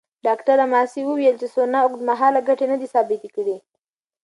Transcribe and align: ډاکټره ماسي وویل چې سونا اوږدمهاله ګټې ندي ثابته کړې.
ډاکټره 0.25 0.65
ماسي 0.73 1.01
وویل 1.05 1.35
چې 1.41 1.47
سونا 1.53 1.79
اوږدمهاله 1.81 2.39
ګټې 2.47 2.65
ندي 2.71 2.87
ثابته 2.93 3.29
کړې. 3.35 3.57